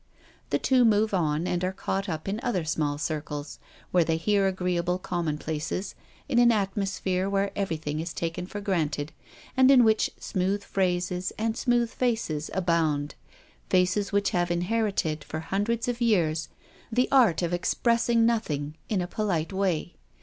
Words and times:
The 0.49 0.57
two 0.57 0.83
move 0.83 1.13
on, 1.13 1.45
and 1.45 1.63
are 1.63 1.71
caught 1.71 2.09
up 2.09 2.27
in 2.27 2.39
other 2.41 2.65
small 2.65 2.97
circles, 2.97 3.59
where 3.91 4.03
they 4.03 4.17
hear 4.17 4.47
agreeable 4.47 4.97
commonplaces, 4.97 5.93
in 6.27 6.39
an 6.39 6.51
atmosphere 6.51 7.29
where 7.29 7.51
everything 7.55 7.99
is 7.99 8.11
taken 8.11 8.47
for 8.47 8.59
granted, 8.61 9.11
and 9.55 9.69
in 9.69 9.83
which 9.83 10.09
smooth 10.19 10.63
phrases 10.63 11.31
and 11.37 11.55
smooth 11.55 11.91
faces 11.91 12.49
abound— 12.55 13.13
faces 13.69 14.11
which 14.11 14.31
have 14.31 14.49
inherited, 14.49 15.23
for 15.23 15.41
hundreds 15.41 15.87
of 15.87 16.01
years, 16.01 16.49
the 16.91 17.07
art 17.11 17.43
of 17.43 17.53
expressing 17.53 18.25
nothing 18.25 18.73
in 18.89 19.01
a 19.01 19.07
polite 19.07 19.53
way. 19.53 19.97